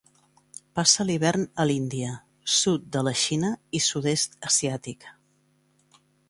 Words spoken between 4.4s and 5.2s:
asiàtic.